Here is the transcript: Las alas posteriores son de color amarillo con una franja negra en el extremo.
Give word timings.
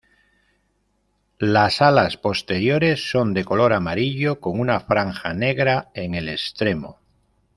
Las 1.37 1.79
alas 1.83 2.17
posteriores 2.17 3.11
son 3.11 3.35
de 3.35 3.45
color 3.45 3.71
amarillo 3.71 4.39
con 4.39 4.59
una 4.59 4.79
franja 4.79 5.35
negra 5.35 5.91
en 5.93 6.15
el 6.15 6.27
extremo. 6.27 6.97